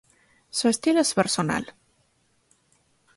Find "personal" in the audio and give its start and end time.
1.13-1.75